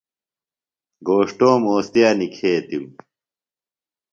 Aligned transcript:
گھوݜٹوم 1.07 1.61
اوستِیہ 1.69 2.09
نِکھیتِم۔ 2.17 2.85